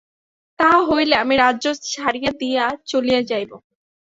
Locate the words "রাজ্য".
1.37-1.65